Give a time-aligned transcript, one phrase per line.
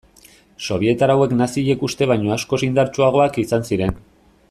[0.67, 3.95] Sobietar hauek naziek uste baino askoz indartsuagoak izan ziren.